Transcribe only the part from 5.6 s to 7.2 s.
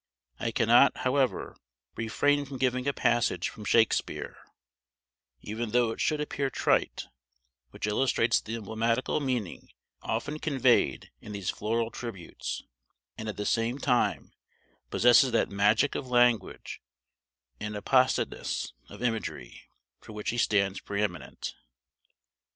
though it should appear trite,